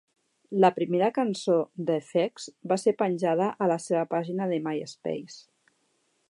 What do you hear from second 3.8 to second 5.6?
seva pàgina de Myspace.